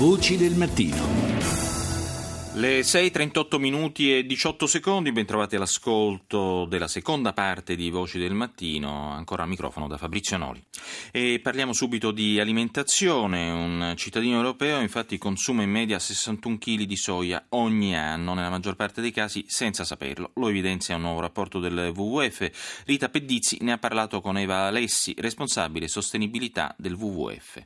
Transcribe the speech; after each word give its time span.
Voci 0.00 0.38
del 0.38 0.54
mattino. 0.54 0.96
Le 2.54 2.80
6.38 2.80 3.58
minuti 3.58 4.16
e 4.16 4.24
18 4.24 4.66
secondi, 4.66 5.12
ben 5.12 5.26
trovati 5.26 5.56
all'ascolto 5.56 6.64
della 6.64 6.88
seconda 6.88 7.34
parte 7.34 7.76
di 7.76 7.90
Voci 7.90 8.18
del 8.18 8.32
Mattino, 8.32 9.10
ancora 9.10 9.42
al 9.42 9.50
microfono 9.50 9.88
da 9.88 9.98
Fabrizio 9.98 10.38
Noli. 10.38 10.64
E 11.12 11.38
parliamo 11.42 11.74
subito 11.74 12.12
di 12.12 12.40
alimentazione. 12.40 13.50
Un 13.50 13.92
cittadino 13.94 14.36
europeo 14.36 14.80
infatti 14.80 15.18
consuma 15.18 15.64
in 15.64 15.70
media 15.70 15.98
61 15.98 16.56
kg 16.56 16.82
di 16.84 16.96
soia 16.96 17.44
ogni 17.50 17.94
anno, 17.94 18.32
nella 18.32 18.48
maggior 18.48 18.76
parte 18.76 19.02
dei 19.02 19.12
casi 19.12 19.44
senza 19.48 19.84
saperlo. 19.84 20.30
Lo 20.36 20.48
evidenzia 20.48 20.96
un 20.96 21.02
nuovo 21.02 21.20
rapporto 21.20 21.60
del 21.60 21.92
WWF. 21.94 22.82
Rita 22.86 23.10
Pedizzi 23.10 23.58
ne 23.60 23.72
ha 23.72 23.78
parlato 23.78 24.22
con 24.22 24.38
Eva 24.38 24.66
Alessi, 24.66 25.14
responsabile 25.18 25.88
sostenibilità 25.88 26.74
del 26.78 26.94
WWF 26.94 27.62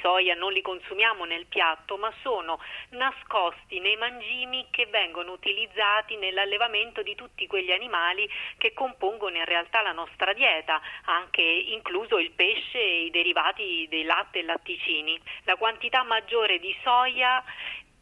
soia 0.00 0.34
non 0.34 0.52
li 0.52 0.60
consumiamo 0.60 1.24
nel 1.24 1.46
piatto, 1.46 1.96
ma 1.96 2.12
sono 2.22 2.58
nascosti 2.90 3.78
nei 3.78 3.96
mangimi 3.96 4.66
che 4.70 4.86
vengono 4.86 5.32
utilizzati 5.32 6.16
nell'allevamento 6.16 7.02
di 7.02 7.14
tutti 7.14 7.46
quegli 7.46 7.70
animali 7.70 8.28
che 8.58 8.72
compongono 8.72 9.36
in 9.36 9.44
realtà 9.44 9.80
la 9.82 9.92
nostra 9.92 10.32
dieta, 10.32 10.80
anche 11.04 11.42
incluso 11.42 12.18
il 12.18 12.32
pesce 12.32 12.78
e 12.78 13.04
i 13.04 13.10
derivati 13.10 13.86
dei 13.88 14.04
latte 14.04 14.40
e 14.40 14.42
latticini. 14.42 15.20
La 15.44 15.56
quantità 15.56 16.02
maggiore 16.02 16.58
di 16.58 16.74
soia 16.82 17.42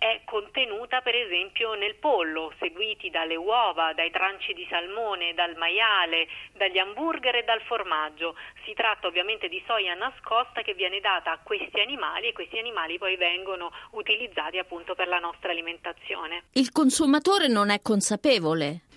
è 0.01 0.23
contenuta 0.25 1.03
per 1.03 1.15
esempio 1.15 1.75
nel 1.75 1.97
pollo, 1.97 2.55
seguiti 2.59 3.11
dalle 3.11 3.37
uova, 3.37 3.93
dai 3.93 4.11
tranci 4.11 4.55
di 4.55 4.67
salmone, 4.71 5.35
dal 5.35 5.57
maiale, 5.57 6.27
dagli 6.57 6.79
hamburger 6.79 7.37
e 7.37 7.45
dal 7.45 7.61
formaggio. 7.61 8.35
Si 8.65 8.73
tratta 8.73 9.09
ovviamente 9.09 9.49
di 9.49 9.63
soia 9.67 9.93
nascosta 9.93 10.63
che 10.63 10.73
viene 10.73 11.01
data 11.01 11.33
a 11.33 11.39
questi 11.43 11.81
animali 11.81 12.29
e 12.29 12.33
questi 12.33 12.59
animali 12.59 12.97
poi 12.97 13.17
vengono 13.17 13.71
utilizzati 13.91 14.57
appunto 14.57 14.95
per 14.95 15.07
la 15.07 15.19
nostra 15.19 15.51
alimentazione. 15.51 16.45
Il 16.53 16.73
consumatore 16.73 17.49
non 17.49 17.69
è 17.69 17.83
consapevole 17.83 18.89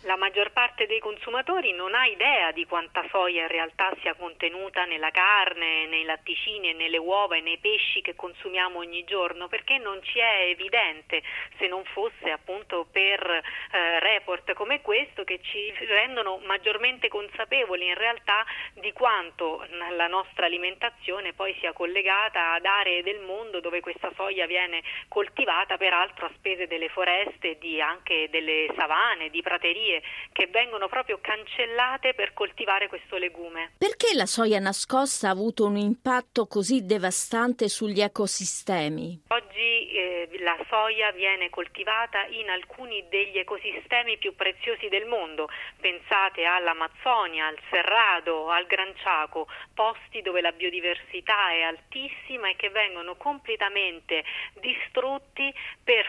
parte 0.74 0.88
dei 0.88 1.00
consumatori 1.00 1.72
non 1.72 1.94
ha 1.94 2.08
idea 2.08 2.52
di 2.52 2.66
quanta 2.66 3.06
soia 3.10 3.44
in 3.44 3.48
realtà 3.48 3.94
sia 4.02 4.16
contenuta 4.16 4.86
nella 4.86 5.12
carne, 5.12 5.86
nei 5.86 6.04
latticini 6.04 6.74
nelle 6.74 6.98
uova 6.98 7.36
e 7.36 7.42
nei 7.42 7.60
pesci 7.60 8.02
che 8.02 8.16
consumiamo 8.16 8.80
ogni 8.80 9.04
giorno 9.04 9.48
perché 9.48 9.78
non 9.78 10.02
ci 10.02 10.18
è 10.18 10.48
evidente 10.50 11.22
se 11.60 11.68
non 11.68 11.84
fosse 11.86 12.32
appunto 12.32 12.88
per 12.92 13.22
eh, 13.22 14.00
report 14.00 14.54
come 14.54 14.82
questo 14.82 15.24
che 15.24 15.40
ci 15.44 15.72
rendono 15.86 16.40
maggiormente 16.44 17.08
consapevoli 17.08 17.86
in 17.86 17.96
realtà 17.96 18.44
di 18.74 18.92
quanto 18.94 19.64
la 19.96 20.08
nostra 20.08 20.48
alimentazione 20.48 21.34
poi 21.34 21.56
sia 21.60 21.74
collegata 21.74 22.54
ad 22.54 22.66
aree 22.66 23.04
del 23.04 23.20
mondo 23.20 23.60
dove 23.60 23.80
questa 23.80 24.12
soia 24.16 24.48
viene 24.48 24.82
coltivata 25.08 25.78
peraltro 25.78 26.26
a 26.26 26.32
spese 26.36 26.66
delle 26.66 26.90
foreste, 26.90 27.60
di 27.60 27.80
anche 27.80 28.28
delle 28.32 28.74
savane, 28.76 29.30
di 29.30 29.42
praterie 29.44 30.02
che 30.32 30.48
vengono 30.48 30.62
proprio 30.94 31.19
cancellate 31.22 32.14
per 32.14 32.33
coltivare 32.33 32.88
questo 32.88 33.17
legume. 33.17 33.72
Perché 33.78 34.14
la 34.16 34.25
soia 34.25 34.59
nascosta 34.59 35.28
ha 35.28 35.31
avuto 35.31 35.66
un 35.66 35.78
impatto 35.78 36.45
così 36.47 36.86
devastante 36.86 37.67
sugli 37.67 38.02
ecosistemi? 38.02 39.23
Oggi 39.28 39.91
eh, 39.91 40.30
la 40.39 40.58
soia 40.69 41.11
viene 41.11 41.50
coltivata 41.50 42.25
in 42.28 42.50
alcuni 42.50 43.06
degli 43.09 43.38
ecosistemi 43.38 44.17
più 44.17 44.36
preziosi 44.36 44.88
del 44.88 45.06
mondo. 45.06 45.50
Pensate 45.80 46.45
all'Amazzonia, 46.45 47.47
al 47.47 47.58
Cerrado, 47.69 48.50
al 48.50 48.66
Gran 48.66 48.94
Chaco, 48.95 49.47
posti 49.73 50.22
dove 50.22 50.41
la 50.41 50.52
biodiversità 50.52 51.52
è 51.52 51.61
altissima 51.61 52.50
e 52.50 52.56
che 52.56 52.69
vengono 52.69 53.16
completamente 53.16 54.23
distrutti 54.59 55.53
per 55.84 56.03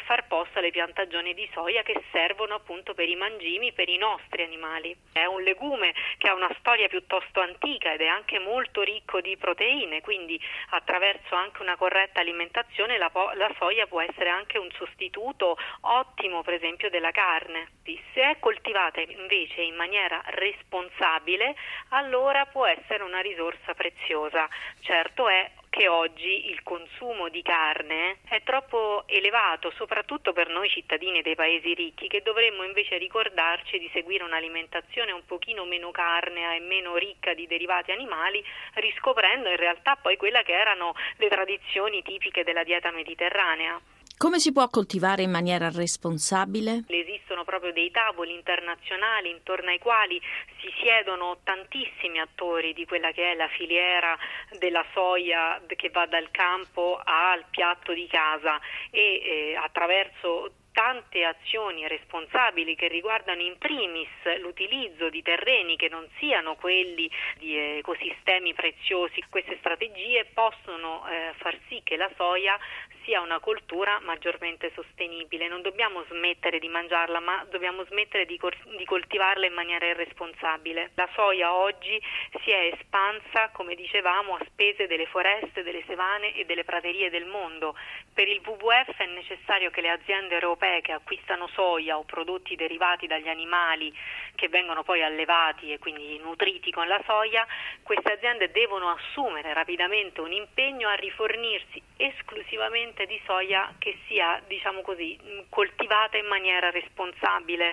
alle 0.64 0.70
piantagioni 0.70 1.34
di 1.34 1.46
soia 1.52 1.82
che 1.82 2.02
servono 2.10 2.54
appunto 2.54 2.94
per 2.94 3.06
i 3.08 3.16
mangimi 3.16 3.72
per 3.72 3.90
i 3.90 3.98
nostri 3.98 4.42
animali. 4.42 4.96
È 5.12 5.24
un 5.26 5.42
legume 5.42 5.92
che 6.16 6.28
ha 6.28 6.34
una 6.34 6.50
storia 6.58 6.88
piuttosto 6.88 7.40
antica 7.40 7.92
ed 7.92 8.00
è 8.00 8.06
anche 8.06 8.38
molto 8.38 8.80
ricco 8.82 9.20
di 9.20 9.36
proteine, 9.36 10.00
quindi 10.00 10.40
attraverso 10.70 11.34
anche 11.34 11.60
una 11.60 11.76
corretta 11.76 12.20
alimentazione 12.20 12.96
la, 12.96 13.10
po- 13.10 13.32
la 13.34 13.52
soia 13.58 13.86
può 13.86 14.00
essere 14.00 14.30
anche 14.30 14.56
un 14.56 14.70
sostituto 14.72 15.58
ottimo 15.82 16.42
per 16.42 16.54
esempio 16.54 16.88
della 16.88 17.10
carne. 17.10 17.68
Se 18.14 18.22
è 18.22 18.38
coltivata 18.38 19.00
invece 19.00 19.60
in 19.60 19.74
maniera 19.74 20.22
responsabile, 20.26 21.54
allora 21.90 22.46
può 22.46 22.64
essere 22.64 23.02
una 23.02 23.20
risorsa 23.20 23.74
preziosa. 23.74 24.48
Certo 24.80 25.28
è 25.28 25.50
che 25.74 25.88
oggi 25.88 26.50
il 26.50 26.62
consumo 26.62 27.28
di 27.28 27.42
carne 27.42 28.18
è 28.28 28.44
troppo 28.44 29.02
elevato, 29.06 29.72
soprattutto 29.72 30.32
per 30.32 30.48
noi 30.48 30.68
cittadini 30.68 31.20
dei 31.20 31.34
paesi 31.34 31.74
ricchi, 31.74 32.06
che 32.06 32.22
dovremmo 32.22 32.62
invece 32.62 32.96
ricordarci 32.96 33.80
di 33.80 33.90
seguire 33.92 34.22
un'alimentazione 34.22 35.10
un 35.10 35.24
pochino 35.26 35.64
meno 35.64 35.90
carnea 35.90 36.54
e 36.54 36.60
meno 36.60 36.94
ricca 36.94 37.34
di 37.34 37.48
derivati 37.48 37.90
animali, 37.90 38.40
riscoprendo 38.74 39.48
in 39.48 39.56
realtà 39.56 39.96
poi 39.96 40.16
quelle 40.16 40.44
che 40.44 40.52
erano 40.52 40.94
le 41.16 41.28
tradizioni 41.28 42.02
tipiche 42.02 42.44
della 42.44 42.62
dieta 42.62 42.92
mediterranea. 42.92 43.80
Come 44.24 44.38
si 44.38 44.52
può 44.52 44.66
coltivare 44.70 45.20
in 45.20 45.30
maniera 45.30 45.68
responsabile? 45.70 46.84
Esistono 46.86 47.44
proprio 47.44 47.74
dei 47.74 47.90
tavoli 47.90 48.32
internazionali 48.32 49.28
intorno 49.28 49.68
ai 49.68 49.78
quali 49.78 50.18
si 50.62 50.72
siedono 50.80 51.40
tantissimi 51.44 52.18
attori 52.18 52.72
di 52.72 52.86
quella 52.86 53.10
che 53.10 53.32
è 53.32 53.34
la 53.34 53.48
filiera 53.48 54.16
della 54.58 54.82
soia 54.94 55.60
che 55.66 55.90
va 55.90 56.06
dal 56.06 56.30
campo 56.30 56.98
al 57.04 57.44
piatto 57.50 57.92
di 57.92 58.06
casa 58.06 58.58
e 58.90 59.00
eh, 59.00 59.56
attraverso 59.56 60.52
tante 60.74 61.24
azioni 61.24 61.86
responsabili 61.86 62.74
che 62.74 62.88
riguardano 62.88 63.40
in 63.40 63.56
primis 63.58 64.08
l'utilizzo 64.40 65.08
di 65.08 65.22
terreni 65.22 65.76
che 65.76 65.88
non 65.88 66.04
siano 66.18 66.56
quelli 66.56 67.08
di 67.38 67.56
ecosistemi 67.56 68.54
preziosi. 68.54 69.22
Queste 69.30 69.56
strategie 69.60 70.24
possono 70.34 71.06
eh, 71.06 71.32
far 71.36 71.56
sì 71.68 71.80
che 71.84 71.96
la 71.96 72.10
soia 72.16 72.58
sia 73.04 73.20
una 73.20 73.38
coltura 73.38 74.00
maggiormente 74.00 74.72
sostenibile. 74.74 75.48
Non 75.48 75.62
dobbiamo 75.62 76.04
smettere 76.08 76.58
di 76.58 76.68
mangiarla, 76.68 77.20
ma 77.20 77.46
dobbiamo 77.50 77.84
smettere 77.84 78.26
di, 78.26 78.36
col- 78.38 78.56
di 78.76 78.84
coltivarla 78.84 79.46
in 79.46 79.52
maniera 79.52 79.86
irresponsabile. 79.86 80.90
La 80.94 81.08
soia 81.14 81.54
oggi 81.54 82.00
si 82.42 82.50
è 82.50 82.72
espansa, 82.74 83.50
come 83.52 83.74
dicevamo, 83.74 84.34
a 84.34 84.44
spese 84.46 84.86
delle 84.86 85.06
foreste, 85.06 85.62
delle 85.62 85.84
savane 85.86 86.34
e 86.34 86.44
delle 86.44 86.64
praterie 86.64 87.10
del 87.10 87.26
mondo. 87.26 87.76
Per 88.12 88.28
il 88.28 88.40
WWF 88.44 88.96
è 88.96 89.06
necessario 89.06 89.70
che 89.70 89.80
le 89.80 89.90
aziende 89.90 90.34
europee 90.34 90.80
che 90.80 90.92
acquistano 90.92 91.48
soia 91.48 91.98
o 91.98 92.04
prodotti 92.04 92.56
derivati 92.56 93.06
dagli 93.06 93.28
animali 93.28 93.92
che 94.34 94.48
vengono 94.48 94.82
poi 94.82 95.02
allevati 95.02 95.72
e 95.72 95.78
quindi 95.78 96.18
nutriti 96.18 96.70
con 96.70 96.86
la 96.88 97.00
soia, 97.06 97.46
queste 97.82 98.12
aziende 98.12 98.50
devono 98.50 98.90
assumere 98.90 99.52
rapidamente 99.52 100.20
un 100.20 100.32
impegno 100.32 100.88
a 100.88 100.94
rifornirsi 100.94 101.82
esclusivamente 101.96 103.06
di 103.06 103.20
soia 103.24 103.72
che 103.78 103.96
sia, 104.06 104.40
diciamo 104.46 104.82
così, 104.82 105.18
coltivata 105.48 106.16
in 106.16 106.26
maniera 106.26 106.70
responsabile. 106.70 107.72